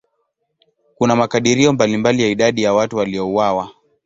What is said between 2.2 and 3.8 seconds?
ya idadi ya watu waliouawa.